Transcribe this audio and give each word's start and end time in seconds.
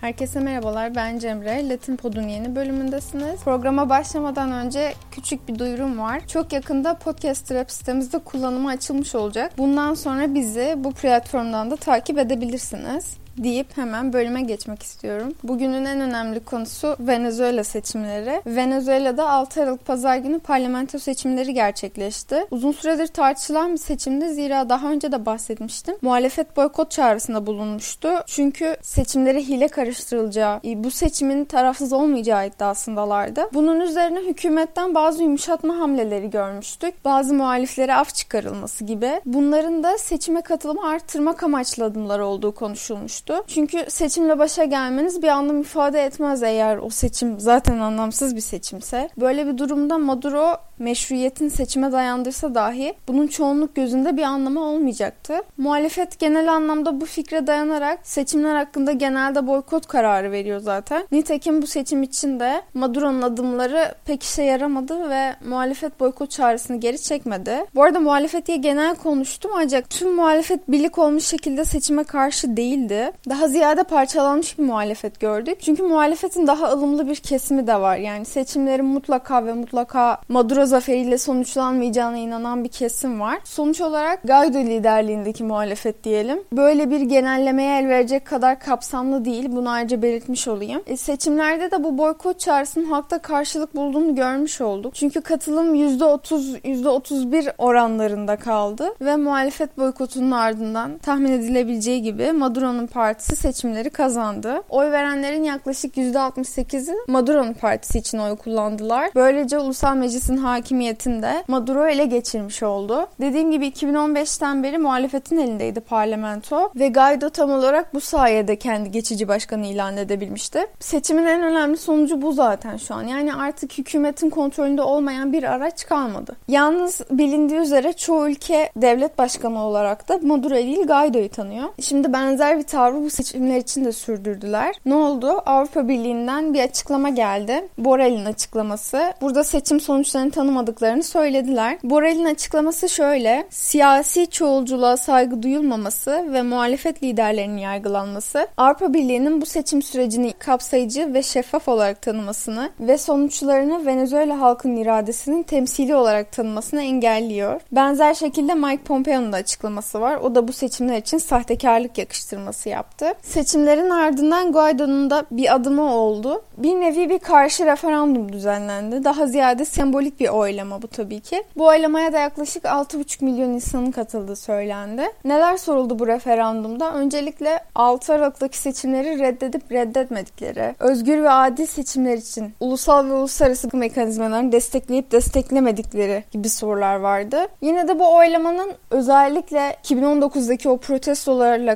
Herkese 0.00 0.40
merhabalar, 0.40 0.94
ben 0.94 1.18
Cemre. 1.18 1.68
Latin 1.68 1.96
Pod'un 1.96 2.28
yeni 2.28 2.56
bölümündesiniz. 2.56 3.40
Programa 3.40 3.88
başlamadan 3.88 4.52
önce 4.52 4.94
küçük 5.10 5.48
bir 5.48 5.58
duyurum 5.58 5.98
var. 5.98 6.26
Çok 6.26 6.52
yakında 6.52 6.94
Podcast 6.94 7.52
Rap 7.52 7.70
sitemizde 7.70 8.18
kullanıma 8.18 8.70
açılmış 8.70 9.14
olacak. 9.14 9.52
Bundan 9.58 9.94
sonra 9.94 10.34
bizi 10.34 10.74
bu 10.76 10.92
platformdan 10.92 11.70
da 11.70 11.76
takip 11.76 12.18
edebilirsiniz 12.18 13.16
deyip 13.44 13.76
hemen 13.76 14.12
bölüme 14.12 14.42
geçmek 14.42 14.82
istiyorum. 14.82 15.32
Bugünün 15.42 15.84
en 15.84 16.00
önemli 16.00 16.40
konusu 16.40 16.96
Venezuela 17.00 17.64
seçimleri. 17.64 18.42
Venezuela'da 18.46 19.30
6 19.30 19.62
Aralık 19.62 19.86
Pazar 19.86 20.16
günü 20.16 20.38
parlamento 20.38 20.98
seçimleri 20.98 21.54
gerçekleşti. 21.54 22.46
Uzun 22.50 22.72
süredir 22.72 23.06
tartışılan 23.06 23.72
bir 23.72 23.78
seçimdi 23.78 24.28
zira 24.28 24.68
daha 24.68 24.90
önce 24.90 25.12
de 25.12 25.26
bahsetmiştim. 25.26 25.94
Muhalefet 26.02 26.56
boykot 26.56 26.90
çağrısında 26.90 27.46
bulunmuştu. 27.46 28.08
Çünkü 28.26 28.76
seçimlere 28.82 29.40
hile 29.40 29.68
karıştırılacağı, 29.68 30.60
bu 30.64 30.90
seçimin 30.90 31.44
tarafsız 31.44 31.92
olmayacağı 31.92 32.46
iddiasındalardı. 32.46 33.48
Bunun 33.54 33.80
üzerine 33.80 34.20
hükümetten 34.20 34.94
bazı 34.94 35.22
yumuşatma 35.22 35.78
hamleleri 35.78 36.30
görmüştük. 36.30 37.04
Bazı 37.04 37.34
muhaliflere 37.34 37.94
af 37.94 38.14
çıkarılması 38.14 38.84
gibi. 38.84 39.20
Bunların 39.26 39.82
da 39.82 39.98
seçime 39.98 40.40
katılımı 40.40 40.88
arttırmak 40.88 41.42
amaçlı 41.42 41.84
adımlar 41.84 42.18
olduğu 42.18 42.54
konuşulmuştu 42.54 43.29
olmuştu. 43.30 43.54
Çünkü 43.54 43.84
seçimle 43.88 44.38
başa 44.38 44.64
gelmeniz 44.64 45.22
bir 45.22 45.28
anlam 45.28 45.60
ifade 45.60 46.04
etmez 46.04 46.42
eğer 46.42 46.78
o 46.78 46.90
seçim 46.90 47.40
zaten 47.40 47.78
anlamsız 47.78 48.36
bir 48.36 48.40
seçimse. 48.40 49.08
Böyle 49.16 49.46
bir 49.46 49.58
durumda 49.58 49.98
Maduro 49.98 50.56
meşruiyetin 50.78 51.48
seçime 51.48 51.92
dayandırsa 51.92 52.54
dahi 52.54 52.94
bunun 53.08 53.26
çoğunluk 53.26 53.74
gözünde 53.74 54.16
bir 54.16 54.22
anlamı 54.22 54.60
olmayacaktı. 54.60 55.34
Muhalefet 55.56 56.18
genel 56.18 56.52
anlamda 56.52 57.00
bu 57.00 57.06
fikre 57.06 57.46
dayanarak 57.46 57.98
seçimler 58.02 58.54
hakkında 58.54 58.92
genelde 58.92 59.46
boykot 59.46 59.86
kararı 59.86 60.32
veriyor 60.32 60.60
zaten. 60.60 61.06
Nitekim 61.12 61.62
bu 61.62 61.66
seçim 61.66 62.02
için 62.02 62.40
de 62.40 62.62
Maduro'nun 62.74 63.22
adımları 63.22 63.94
pek 64.04 64.22
işe 64.22 64.42
yaramadı 64.42 65.10
ve 65.10 65.34
muhalefet 65.48 66.00
boykot 66.00 66.30
çağrısını 66.30 66.80
geri 66.80 67.02
çekmedi. 67.02 67.64
Bu 67.74 67.82
arada 67.82 68.00
muhalefet 68.00 68.46
diye 68.46 68.56
genel 68.56 68.96
konuştum 68.96 69.50
ancak 69.54 69.90
tüm 69.90 70.14
muhalefet 70.14 70.68
birlik 70.68 70.98
olmuş 70.98 71.24
şekilde 71.24 71.64
seçime 71.64 72.04
karşı 72.04 72.56
değildi. 72.56 73.09
Daha 73.28 73.48
ziyade 73.48 73.82
parçalanmış 73.82 74.58
bir 74.58 74.64
muhalefet 74.64 75.20
gördük. 75.20 75.60
Çünkü 75.60 75.82
muhalefetin 75.82 76.46
daha 76.46 76.72
ılımlı 76.72 77.08
bir 77.08 77.16
kesimi 77.16 77.66
de 77.66 77.80
var. 77.80 77.96
Yani 77.96 78.24
seçimlerin 78.24 78.84
mutlaka 78.84 79.46
ve 79.46 79.52
mutlaka 79.52 80.20
Maduro 80.28 80.66
zaferiyle 80.66 81.18
sonuçlanmayacağına 81.18 82.16
inanan 82.16 82.64
bir 82.64 82.68
kesim 82.68 83.20
var. 83.20 83.38
Sonuç 83.44 83.80
olarak 83.80 84.22
Guaido 84.22 84.58
liderliğindeki 84.58 85.44
muhalefet 85.44 86.04
diyelim. 86.04 86.42
Böyle 86.52 86.90
bir 86.90 87.00
genellemeye 87.00 87.80
el 87.80 87.88
verecek 87.88 88.24
kadar 88.24 88.60
kapsamlı 88.60 89.24
değil. 89.24 89.46
Bunu 89.52 89.70
ayrıca 89.70 90.02
belirtmiş 90.02 90.48
olayım. 90.48 90.82
E, 90.86 90.96
seçimlerde 90.96 91.70
de 91.70 91.84
bu 91.84 91.98
boykot 91.98 92.40
çağrısının 92.40 92.84
halkta 92.84 93.18
karşılık 93.18 93.76
bulduğunu 93.76 94.14
görmüş 94.14 94.60
olduk. 94.60 94.94
Çünkü 94.94 95.20
katılım 95.20 95.74
%30, 95.74 96.60
%31 96.60 97.52
oranlarında 97.58 98.36
kaldı 98.36 98.94
ve 99.00 99.16
muhalefet 99.16 99.78
boykotunun 99.78 100.30
ardından 100.30 100.98
tahmin 100.98 101.32
edilebileceği 101.32 102.02
gibi 102.02 102.32
Maduro'nun 102.32 102.86
partisi 103.00 103.36
seçimleri 103.36 103.90
kazandı. 103.90 104.62
Oy 104.68 104.90
verenlerin 104.90 105.44
yaklaşık 105.44 105.96
%68'i 105.96 106.94
Maduro'nun 107.08 107.52
partisi 107.52 107.98
için 107.98 108.18
oy 108.18 108.36
kullandılar. 108.36 109.10
Böylece 109.14 109.58
Ulusal 109.58 109.96
Meclis'in 109.96 110.36
hakimiyetinde 110.36 111.44
Maduro 111.48 111.86
ele 111.86 112.04
geçirmiş 112.04 112.62
oldu. 112.62 113.06
Dediğim 113.20 113.50
gibi 113.50 113.68
2015'ten 113.68 114.62
beri 114.62 114.78
muhalefetin 114.78 115.38
elindeydi 115.38 115.80
parlamento 115.80 116.72
ve 116.76 116.88
Guaido 116.88 117.30
tam 117.30 117.50
olarak 117.50 117.94
bu 117.94 118.00
sayede 118.00 118.56
kendi 118.56 118.90
geçici 118.90 119.28
başkanı 119.28 119.66
ilan 119.66 119.96
edebilmişti. 119.96 120.66
Seçimin 120.80 121.26
en 121.26 121.42
önemli 121.42 121.76
sonucu 121.76 122.22
bu 122.22 122.32
zaten 122.32 122.76
şu 122.76 122.94
an. 122.94 123.02
Yani 123.02 123.34
artık 123.34 123.78
hükümetin 123.78 124.30
kontrolünde 124.30 124.82
olmayan 124.82 125.32
bir 125.32 125.42
araç 125.42 125.86
kalmadı. 125.86 126.36
Yalnız 126.48 127.00
bilindiği 127.10 127.60
üzere 127.60 127.92
çoğu 127.92 128.28
ülke 128.28 128.72
devlet 128.76 129.18
başkanı 129.18 129.64
olarak 129.64 130.08
da 130.08 130.18
Maduro 130.22 130.54
değil 130.54 130.86
Guaido'yu 130.86 131.28
tanıyor. 131.28 131.68
Şimdi 131.80 132.12
benzer 132.12 132.58
bir 132.58 132.62
tavrı 132.90 133.04
bu 133.04 133.10
seçimler 133.10 133.58
için 133.58 133.84
de 133.84 133.92
sürdürdüler. 133.92 134.74
Ne 134.86 134.94
oldu? 134.94 135.42
Avrupa 135.46 135.88
Birliği'nden 135.88 136.54
bir 136.54 136.60
açıklama 136.60 137.08
geldi. 137.08 137.68
Borrell'in 137.78 138.24
açıklaması. 138.24 139.12
Burada 139.20 139.44
seçim 139.44 139.80
sonuçlarını 139.80 140.30
tanımadıklarını 140.30 141.02
söylediler. 141.02 141.78
Borrell'in 141.82 142.24
açıklaması 142.24 142.88
şöyle. 142.88 143.46
Siyasi 143.50 144.30
çoğulculuğa 144.30 144.96
saygı 144.96 145.42
duyulmaması 145.42 146.32
ve 146.32 146.42
muhalefet 146.42 147.02
liderlerinin 147.02 147.58
yargılanması 147.58 148.46
Avrupa 148.56 148.94
Birliği'nin 148.94 149.40
bu 149.40 149.46
seçim 149.46 149.82
sürecini 149.82 150.32
kapsayıcı 150.32 151.14
ve 151.14 151.22
şeffaf 151.22 151.68
olarak 151.68 152.02
tanımasını 152.02 152.70
ve 152.80 152.98
sonuçlarını 152.98 153.86
Venezuela 153.86 154.40
halkının 154.40 154.76
iradesinin 154.76 155.42
temsili 155.42 155.94
olarak 155.94 156.32
tanımasını 156.32 156.82
engelliyor. 156.82 157.60
Benzer 157.72 158.14
şekilde 158.14 158.54
Mike 158.54 158.82
Pompeo'nun 158.82 159.32
da 159.32 159.36
açıklaması 159.36 160.00
var. 160.00 160.16
O 160.16 160.34
da 160.34 160.48
bu 160.48 160.52
seçimler 160.52 160.98
için 160.98 161.18
sahtekarlık 161.18 161.98
yakıştırması 161.98 162.68
yaptı. 162.68 162.79
Seçimlerin 163.22 163.90
ardından 163.90 164.52
Guaido'nun 164.52 165.10
da 165.10 165.24
bir 165.30 165.54
adımı 165.54 165.94
oldu. 165.94 166.42
Bir 166.58 166.74
nevi 166.74 167.10
bir 167.10 167.18
karşı 167.18 167.66
referandum 167.66 168.32
düzenlendi. 168.32 169.04
Daha 169.04 169.26
ziyade 169.26 169.64
sembolik 169.64 170.20
bir 170.20 170.28
oylama 170.28 170.82
bu 170.82 170.88
tabii 170.88 171.20
ki. 171.20 171.44
Bu 171.56 171.66
oylamaya 171.66 172.12
da 172.12 172.18
yaklaşık 172.18 172.64
6,5 172.64 173.24
milyon 173.24 173.50
insanın 173.50 173.90
katıldığı 173.90 174.36
söylendi. 174.36 175.02
Neler 175.24 175.56
soruldu 175.56 175.98
bu 175.98 176.06
referandumda? 176.06 176.92
Öncelikle 176.92 177.60
6 177.74 178.12
Aralık'taki 178.12 178.58
seçimleri 178.58 179.18
reddedip 179.18 179.72
reddetmedikleri, 179.72 180.74
özgür 180.78 181.22
ve 181.22 181.30
adil 181.30 181.66
seçimler 181.66 182.16
için 182.16 182.54
ulusal 182.60 183.06
ve 183.06 183.12
uluslararası 183.12 183.68
mekanizmalarını 183.72 184.52
destekleyip 184.52 185.12
desteklemedikleri 185.12 186.24
gibi 186.30 186.48
sorular 186.48 186.96
vardı. 186.96 187.46
Yine 187.60 187.88
de 187.88 187.98
bu 187.98 188.16
oylamanın 188.16 188.72
özellikle 188.90 189.76
2019'daki 189.84 190.68
o 190.68 190.76
protestolarla 190.76 191.74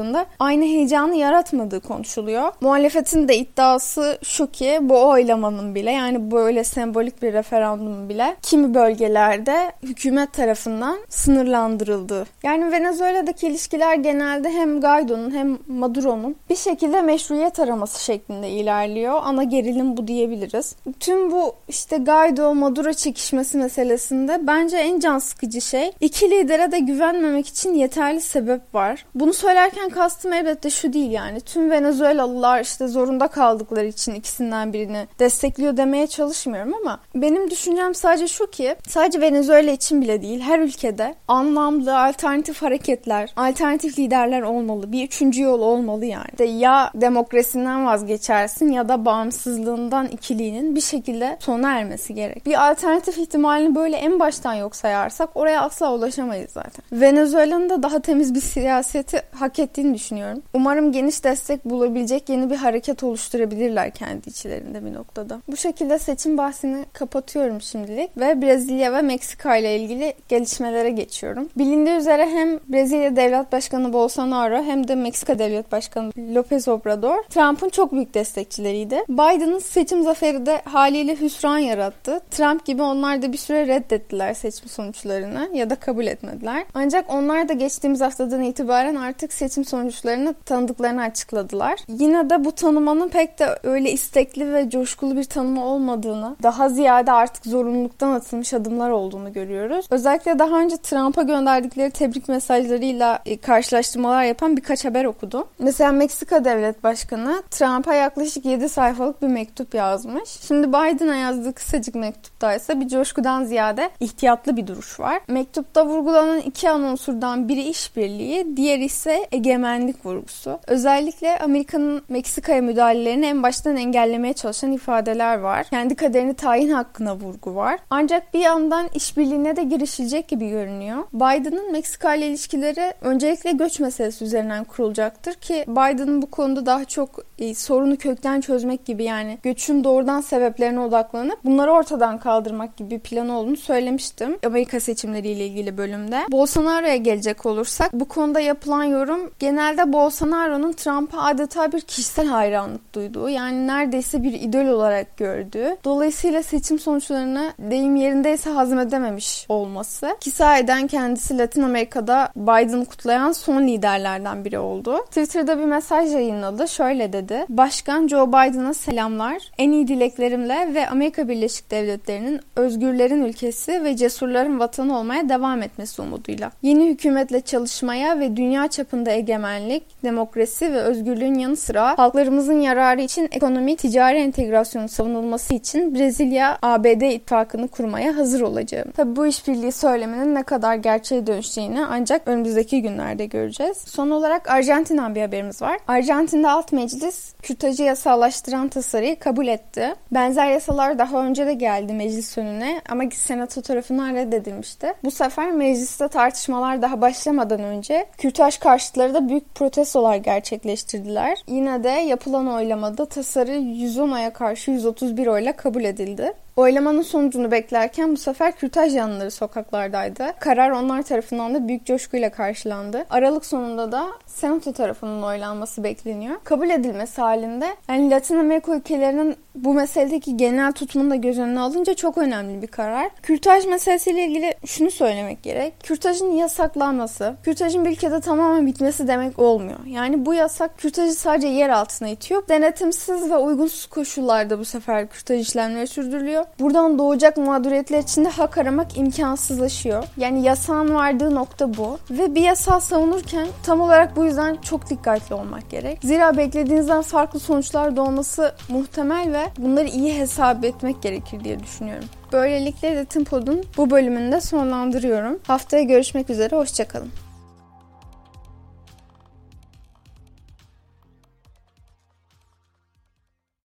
karşılaştırıldığında 0.00 0.26
aynı 0.38 0.64
heyecanı 0.64 1.16
yaratmadığı 1.16 1.80
konuşuluyor. 1.80 2.52
Muhalefetin 2.60 3.28
de 3.28 3.36
iddiası 3.36 4.18
şu 4.22 4.50
ki 4.50 4.78
bu 4.82 5.08
oylamanın 5.08 5.74
bile 5.74 5.90
yani 5.90 6.30
böyle 6.30 6.64
sembolik 6.64 7.22
bir 7.22 7.32
referandumun 7.32 8.08
bile 8.08 8.36
kimi 8.42 8.74
bölgelerde 8.74 9.72
hükümet 9.82 10.32
tarafından 10.32 10.98
sınırlandırıldı. 11.08 12.26
Yani 12.42 12.72
Venezuela'daki 12.72 13.46
ilişkiler 13.46 13.94
genelde 13.94 14.50
hem 14.50 14.80
Guaido'nun 14.80 15.30
hem 15.30 15.58
Maduro'nun 15.68 16.36
bir 16.50 16.56
şekilde 16.56 17.02
meşruiyet 17.02 17.60
araması 17.60 18.04
şeklinde 18.04 18.48
ilerliyor. 18.48 19.20
Ana 19.22 19.44
gerilim 19.44 19.96
bu 19.96 20.06
diyebiliriz. 20.08 20.76
Tüm 21.00 21.32
bu 21.32 21.54
işte 21.68 21.96
Guaido-Maduro 21.96 22.94
çekişmesi 22.94 23.58
meselesinde 23.58 24.40
bence 24.46 24.76
en 24.76 25.00
can 25.00 25.18
sıkıcı 25.18 25.60
şey 25.60 25.92
iki 26.00 26.30
lidere 26.30 26.72
de 26.72 26.78
güvenmemek 26.78 27.46
için 27.46 27.74
yeterli 27.74 28.20
sebep 28.20 28.74
var. 28.74 29.04
Bunu 29.14 29.32
söylerken 29.32 29.89
kastım 29.90 30.32
elbette 30.32 30.70
şu 30.70 30.92
değil 30.92 31.10
yani. 31.10 31.40
Tüm 31.40 31.70
Venezuelalılar 31.70 32.60
işte 32.60 32.88
zorunda 32.88 33.28
kaldıkları 33.28 33.86
için 33.86 34.14
ikisinden 34.14 34.72
birini 34.72 35.08
destekliyor 35.18 35.76
demeye 35.76 36.06
çalışmıyorum 36.06 36.74
ama 36.74 37.00
benim 37.14 37.50
düşüncem 37.50 37.94
sadece 37.94 38.28
şu 38.28 38.50
ki 38.50 38.76
sadece 38.88 39.20
Venezuela 39.20 39.70
için 39.70 40.02
bile 40.02 40.22
değil 40.22 40.40
her 40.40 40.58
ülkede 40.58 41.14
anlamlı 41.28 41.98
alternatif 41.98 42.62
hareketler, 42.62 43.32
alternatif 43.36 43.98
liderler 43.98 44.42
olmalı. 44.42 44.92
Bir 44.92 45.06
üçüncü 45.06 45.42
yol 45.42 45.60
olmalı 45.60 46.04
yani. 46.04 46.28
İşte 46.30 46.44
ya 46.44 46.90
demokrasinden 46.94 47.86
vazgeçersin 47.86 48.72
ya 48.72 48.88
da 48.88 49.04
bağımsızlığından 49.04 50.06
ikiliğinin 50.06 50.76
bir 50.76 50.80
şekilde 50.80 51.36
sona 51.40 51.78
ermesi 51.78 52.14
gerek. 52.14 52.46
Bir 52.46 52.70
alternatif 52.70 53.18
ihtimalini 53.18 53.74
böyle 53.74 53.96
en 53.96 54.20
baştan 54.20 54.54
yok 54.54 54.76
sayarsak 54.76 55.30
oraya 55.34 55.62
asla 55.62 55.94
ulaşamayız 55.94 56.50
zaten. 56.50 56.84
Venezuela'nın 56.92 57.70
da 57.70 57.82
daha 57.82 58.00
temiz 58.00 58.34
bir 58.34 58.40
siyaseti 58.40 59.22
hak 59.34 59.58
ettiğini 59.80 59.94
düşünüyorum. 59.94 60.42
Umarım 60.54 60.92
geniş 60.92 61.24
destek 61.24 61.64
bulabilecek 61.64 62.28
yeni 62.28 62.50
bir 62.50 62.56
hareket 62.56 63.02
oluşturabilirler 63.02 63.90
kendi 63.90 64.28
içlerinde 64.28 64.84
bir 64.84 64.94
noktada. 64.94 65.40
Bu 65.48 65.56
şekilde 65.56 65.98
seçim 65.98 66.38
bahsini 66.38 66.84
kapatıyorum 66.92 67.60
şimdilik 67.60 68.16
ve 68.16 68.42
Brezilya 68.42 68.92
ve 68.92 69.02
Meksika 69.02 69.56
ile 69.56 69.78
ilgili 69.78 70.14
gelişmelere 70.28 70.90
geçiyorum. 70.90 71.48
Bilindiği 71.58 71.96
üzere 71.96 72.26
hem 72.26 72.58
Brezilya 72.68 73.16
Devlet 73.16 73.52
Başkanı 73.52 73.92
Bolsonaro 73.92 74.62
hem 74.62 74.88
de 74.88 74.94
Meksika 74.94 75.38
Devlet 75.38 75.72
Başkanı 75.72 76.12
Lopez 76.34 76.68
Obrador 76.68 77.22
Trump'ın 77.22 77.68
çok 77.68 77.92
büyük 77.92 78.14
destekçileriydi. 78.14 79.04
Biden'ın 79.08 79.58
seçim 79.58 80.02
zaferi 80.02 80.46
de 80.46 80.62
haliyle 80.64 81.20
hüsran 81.20 81.58
yarattı. 81.58 82.20
Trump 82.30 82.64
gibi 82.64 82.82
onlar 82.82 83.22
da 83.22 83.32
bir 83.32 83.38
süre 83.38 83.66
reddettiler 83.66 84.34
seçim 84.34 84.68
sonuçlarını 84.68 85.50
ya 85.54 85.70
da 85.70 85.74
kabul 85.74 86.06
etmediler. 86.06 86.64
Ancak 86.74 87.14
onlar 87.14 87.48
da 87.48 87.52
geçtiğimiz 87.52 88.00
haftadan 88.00 88.42
itibaren 88.42 88.94
artık 88.94 89.32
seçim 89.32 89.64
sonuçlarını 89.70 90.34
tanıdıklarını 90.34 91.02
açıkladılar. 91.02 91.78
Yine 91.88 92.30
de 92.30 92.44
bu 92.44 92.52
tanımanın 92.52 93.08
pek 93.08 93.38
de 93.38 93.58
öyle 93.62 93.92
istekli 93.92 94.54
ve 94.54 94.70
coşkulu 94.70 95.16
bir 95.16 95.24
tanıma 95.24 95.66
olmadığını, 95.66 96.36
daha 96.42 96.68
ziyade 96.68 97.12
artık 97.12 97.46
zorunluluktan 97.46 98.10
atılmış 98.10 98.54
adımlar 98.54 98.90
olduğunu 98.90 99.32
görüyoruz. 99.32 99.86
Özellikle 99.90 100.38
daha 100.38 100.60
önce 100.60 100.76
Trump'a 100.76 101.22
gönderdikleri 101.22 101.90
tebrik 101.90 102.28
mesajlarıyla 102.28 103.18
e, 103.26 103.36
karşılaştırmalar 103.36 104.24
yapan 104.24 104.56
birkaç 104.56 104.84
haber 104.84 105.04
okudum. 105.04 105.44
Mesela 105.58 105.92
Meksika 105.92 106.44
Devlet 106.44 106.84
Başkanı 106.84 107.42
Trump'a 107.50 107.94
yaklaşık 107.94 108.44
7 108.44 108.68
sayfalık 108.68 109.22
bir 109.22 109.28
mektup 109.28 109.74
yazmış. 109.74 110.28
Şimdi 110.28 110.68
Biden'a 110.68 111.14
yazdığı 111.14 111.52
kısacık 111.52 111.94
mektupta 111.94 112.54
ise 112.54 112.80
bir 112.80 112.88
coşkudan 112.88 113.44
ziyade 113.44 113.90
ihtiyatlı 114.00 114.56
bir 114.56 114.66
duruş 114.66 115.00
var. 115.00 115.20
Mektupta 115.28 115.86
vurgulanan 115.86 116.40
iki 116.40 116.70
ana 116.70 116.86
unsurdan 116.86 117.48
biri 117.48 117.62
işbirliği, 117.62 118.56
diğeri 118.56 118.84
ise 118.84 119.28
egemenlik 119.50 120.06
vurgusu. 120.06 120.58
Özellikle 120.66 121.38
Amerika'nın 121.38 122.02
Meksika'ya 122.08 122.62
müdahalelerini 122.62 123.26
en 123.26 123.42
baştan 123.42 123.76
engellemeye 123.76 124.34
çalışan 124.34 124.72
ifadeler 124.72 125.38
var. 125.38 125.66
Kendi 125.70 125.94
kaderini 125.94 126.34
tayin 126.34 126.70
hakkına 126.70 127.16
vurgu 127.16 127.54
var. 127.54 127.78
Ancak 127.90 128.34
bir 128.34 128.40
yandan 128.40 128.88
işbirliğine 128.94 129.56
de 129.56 129.62
girişilecek 129.62 130.28
gibi 130.28 130.48
görünüyor. 130.48 131.04
Biden'ın 131.12 131.72
Meksika 131.72 132.14
ile 132.14 132.26
ilişkileri 132.26 132.94
öncelikle 133.00 133.52
göç 133.52 133.80
meselesi 133.80 134.24
üzerinden 134.24 134.64
kurulacaktır 134.64 135.34
ki 135.34 135.64
Biden'ın 135.68 136.22
bu 136.22 136.30
konuda 136.30 136.66
daha 136.66 136.84
çok 136.84 137.24
e, 137.38 137.54
sorunu 137.54 137.96
kökten 137.96 138.40
çözmek 138.40 138.84
gibi 138.84 139.04
yani 139.04 139.38
göçün 139.42 139.84
doğrudan 139.84 140.20
sebeplerine 140.20 140.80
odaklanıp 140.80 141.44
bunları 141.44 141.72
ortadan 141.72 142.18
kaldırmak 142.18 142.76
gibi 142.76 142.90
bir 142.90 142.98
planı 142.98 143.38
olduğunu 143.38 143.56
söylemiştim 143.56 144.38
Amerika 144.46 144.80
seçimleriyle 144.80 145.46
ilgili 145.46 145.78
bölümde. 145.78 146.26
Bolsonaro'ya 146.30 146.96
gelecek 146.96 147.46
olursak 147.46 147.92
bu 147.92 148.08
konuda 148.08 148.40
yapılan 148.40 148.84
yorum 148.84 149.30
genelde 149.40 149.92
Bolsonaro'nun 149.92 150.72
Trump'a 150.72 151.22
adeta 151.22 151.72
bir 151.72 151.80
kişisel 151.80 152.26
hayranlık 152.26 152.94
duyduğu 152.94 153.28
yani 153.28 153.66
neredeyse 153.66 154.22
bir 154.22 154.32
idol 154.32 154.66
olarak 154.66 155.16
gördüğü. 155.16 155.76
Dolayısıyla 155.84 156.42
seçim 156.42 156.78
sonuçlarını 156.78 157.52
deyim 157.58 157.96
yerindeyse 157.96 158.50
hazmedememiş 158.50 159.46
olması. 159.48 160.16
Ki 160.20 160.30
sahiden 160.30 160.86
kendisi 160.86 161.38
Latin 161.38 161.62
Amerika'da 161.62 162.32
Biden'ı 162.36 162.84
kutlayan 162.84 163.32
son 163.32 163.62
liderlerden 163.62 164.44
biri 164.44 164.58
oldu. 164.58 164.98
Twitter'da 165.04 165.58
bir 165.58 165.64
mesaj 165.64 166.12
yayınladı. 166.12 166.68
Şöyle 166.68 167.12
dedi. 167.12 167.46
Başkan 167.48 168.08
Joe 168.08 168.28
Biden'a 168.28 168.74
selamlar. 168.74 169.50
En 169.58 169.72
iyi 169.72 169.88
dileklerimle 169.88 170.74
ve 170.74 170.88
Amerika 170.88 171.28
Birleşik 171.28 171.70
Devletleri'nin 171.70 172.40
özgürlerin 172.56 173.24
ülkesi 173.24 173.84
ve 173.84 173.96
cesurların 173.96 174.58
vatanı 174.58 174.98
olmaya 174.98 175.28
devam 175.28 175.62
etmesi 175.62 176.02
umuduyla. 176.02 176.50
Yeni 176.62 176.88
hükümetle 176.88 177.40
çalışmaya 177.40 178.20
ve 178.20 178.36
dünya 178.36 178.68
çapında 178.68 179.10
egemenlik, 179.30 179.82
demokrasi 180.04 180.72
ve 180.72 180.80
özgürlüğün 180.80 181.34
yanı 181.34 181.56
sıra 181.56 181.98
halklarımızın 181.98 182.60
yararı 182.60 183.00
için 183.00 183.28
ekonomik, 183.32 183.78
ticari 183.78 184.18
entegrasyonun 184.18 184.86
savunulması 184.86 185.54
için 185.54 185.94
Brezilya-ABD 185.94 187.02
ittifakını 187.14 187.68
kurmaya 187.68 188.16
hazır 188.16 188.40
olacağım. 188.40 188.90
Tabi 188.96 189.16
bu 189.16 189.26
işbirliği 189.26 189.72
söyleminin 189.72 190.34
ne 190.34 190.42
kadar 190.42 190.74
gerçeğe 190.74 191.26
dönüşeceğini 191.26 191.86
ancak 191.86 192.28
önümüzdeki 192.28 192.82
günlerde 192.82 193.26
göreceğiz. 193.26 193.78
Son 193.78 194.10
olarak 194.10 194.50
Arjantin'den 194.50 195.14
bir 195.14 195.20
haberimiz 195.20 195.62
var. 195.62 195.78
Arjantin'de 195.88 196.48
alt 196.48 196.72
meclis 196.72 197.34
kürtajı 197.42 197.82
yasallaştıran 197.82 198.68
tasarıyı 198.68 199.18
kabul 199.18 199.46
etti. 199.46 199.94
Benzer 200.12 200.50
yasalar 200.50 200.98
daha 200.98 201.24
önce 201.24 201.46
de 201.46 201.54
geldi 201.54 201.92
meclis 201.92 202.38
önüne 202.38 202.80
ama 202.88 203.04
senato 203.12 203.62
tarafından 203.62 204.14
reddedilmişti. 204.14 204.94
Bu 205.04 205.10
sefer 205.10 205.52
mecliste 205.52 206.08
tartışmalar 206.08 206.82
daha 206.82 207.00
başlamadan 207.00 207.60
önce 207.60 208.06
kürtaj 208.18 208.58
karşıtları 208.58 209.14
da 209.14 209.19
büyük 209.28 209.54
protestolar 209.54 210.16
gerçekleştirdiler. 210.16 211.38
Yine 211.46 211.84
de 211.84 211.88
yapılan 211.88 212.46
oylamada 212.48 213.06
tasarı 213.06 213.52
110 213.52 214.10
oya 214.10 214.32
karşı 214.32 214.70
131 214.70 215.26
oyla 215.26 215.56
kabul 215.56 215.84
edildi. 215.84 216.32
Oylamanın 216.60 217.02
sonucunu 217.02 217.50
beklerken 217.50 218.12
bu 218.12 218.16
sefer 218.16 218.56
kürtaj 218.56 218.96
yanlıları 218.96 219.30
sokaklardaydı. 219.30 220.32
Karar 220.40 220.70
onlar 220.70 221.02
tarafından 221.02 221.54
da 221.54 221.68
büyük 221.68 221.86
coşkuyla 221.86 222.30
karşılandı. 222.30 223.06
Aralık 223.10 223.46
sonunda 223.46 223.92
da 223.92 224.06
Senato 224.26 224.72
tarafının 224.72 225.22
oylanması 225.22 225.84
bekleniyor. 225.84 226.36
Kabul 226.44 226.70
edilmesi 226.70 227.20
halinde 227.20 227.66
yani 227.88 228.10
Latin 228.10 228.36
Amerika 228.36 228.76
ülkelerinin 228.76 229.36
bu 229.54 229.74
meseledeki 229.74 230.36
genel 230.36 230.72
tutumunu 230.72 231.10
da 231.10 231.16
göz 231.16 231.38
önüne 231.38 231.60
alınca 231.60 231.94
çok 231.94 232.18
önemli 232.18 232.62
bir 232.62 232.66
karar. 232.66 233.10
Kürtaj 233.22 233.66
meselesiyle 233.66 234.24
ilgili 234.24 234.54
şunu 234.66 234.90
söylemek 234.90 235.42
gerek. 235.42 235.74
Kürtajın 235.82 236.32
yasaklanması, 236.32 237.36
kürtajın 237.44 237.84
bir 237.84 237.90
ülkede 237.90 238.20
tamamen 238.20 238.66
bitmesi 238.66 239.08
demek 239.08 239.38
olmuyor. 239.38 239.78
Yani 239.86 240.26
bu 240.26 240.34
yasak 240.34 240.78
kürtajı 240.78 241.14
sadece 241.14 241.48
yer 241.48 241.68
altına 241.68 242.08
itiyor. 242.08 242.48
Denetimsiz 242.48 243.30
ve 243.30 243.36
uygunsuz 243.36 243.86
koşullarda 243.86 244.58
bu 244.58 244.64
sefer 244.64 245.08
kürtaj 245.08 245.40
işlemleri 245.40 245.86
sürdürülüyor. 245.86 246.44
Buradan 246.60 246.98
doğacak 246.98 247.36
mağduriyetler 247.36 247.98
içinde 247.98 248.28
hak 248.28 248.58
aramak 248.58 248.96
imkansızlaşıyor. 248.96 250.04
Yani 250.16 250.42
yasağın 250.42 250.94
vardığı 250.94 251.34
nokta 251.34 251.76
bu. 251.76 251.98
Ve 252.10 252.34
bir 252.34 252.42
yasal 252.42 252.80
savunurken 252.80 253.48
tam 253.62 253.80
olarak 253.80 254.16
bu 254.16 254.24
yüzden 254.24 254.56
çok 254.56 254.90
dikkatli 254.90 255.34
olmak 255.34 255.70
gerek. 255.70 255.98
Zira 256.02 256.36
beklediğinizden 256.36 257.02
farklı 257.02 257.40
sonuçlar 257.40 257.96
doğması 257.96 258.54
muhtemel 258.68 259.32
ve 259.32 259.42
bunları 259.58 259.88
iyi 259.88 260.18
hesap 260.18 260.64
etmek 260.64 261.02
gerekir 261.02 261.44
diye 261.44 261.60
düşünüyorum. 261.60 262.08
Böylelikle 262.32 263.00
Ritim 263.00 263.24
Pod'un 263.24 263.64
bu 263.76 263.90
bölümünde 263.90 264.40
sonlandırıyorum. 264.40 265.38
Haftaya 265.46 265.82
görüşmek 265.82 266.30
üzere, 266.30 266.56
hoşçakalın. 266.56 267.29